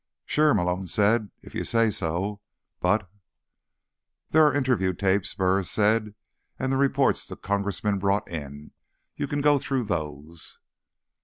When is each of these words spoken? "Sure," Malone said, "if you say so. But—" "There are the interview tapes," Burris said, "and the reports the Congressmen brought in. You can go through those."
"Sure," 0.25 0.51
Malone 0.55 0.87
said, 0.87 1.29
"if 1.43 1.53
you 1.53 1.63
say 1.63 1.91
so. 1.91 2.41
But—" 2.79 3.07
"There 4.31 4.43
are 4.47 4.51
the 4.51 4.57
interview 4.57 4.93
tapes," 4.93 5.35
Burris 5.35 5.69
said, 5.69 6.15
"and 6.57 6.73
the 6.73 6.77
reports 6.77 7.27
the 7.27 7.35
Congressmen 7.37 7.99
brought 7.99 8.27
in. 8.27 8.71
You 9.15 9.27
can 9.27 9.41
go 9.41 9.59
through 9.59 9.83
those." 9.83 10.57